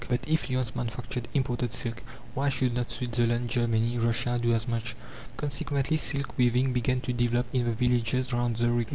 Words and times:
But 0.09 0.27
if 0.27 0.49
Lyons 0.49 0.75
manufactured 0.75 1.27
imported 1.35 1.73
silk, 1.73 2.01
why 2.33 2.49
should 2.49 2.73
not 2.73 2.89
Switzerland, 2.89 3.51
Germany, 3.51 3.99
Russia, 3.99 4.39
do 4.41 4.51
as 4.51 4.67
much? 4.67 4.95
Consequently, 5.37 5.95
silk 5.97 6.35
weaving 6.39 6.73
began 6.73 7.01
to 7.01 7.13
develop 7.13 7.45
in 7.53 7.65
the 7.65 7.71
villages 7.71 8.33
round 8.33 8.57
Zurich. 8.57 8.87